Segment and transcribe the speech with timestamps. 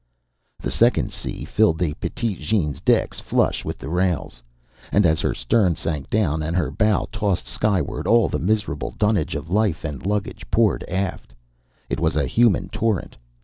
[0.59, 4.41] The second sea filled the Petite Jeanne's decks flush with the rails;
[4.91, 9.35] and, as her stern sank down and her bow tossed skyward, all the miserable dunnage
[9.35, 11.35] of life and luggage poured aft.
[11.87, 13.15] It was a human torrent.